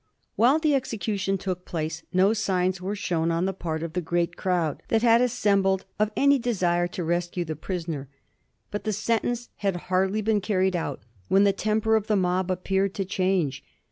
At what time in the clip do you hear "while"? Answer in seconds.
0.35-0.57